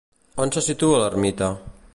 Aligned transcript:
On 0.45 0.53
se 0.55 0.63
situa 0.69 1.03
l'ermita? 1.05 1.53